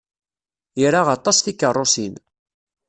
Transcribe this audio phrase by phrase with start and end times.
[0.83, 2.13] Ira aṭas tikeṛṛusin.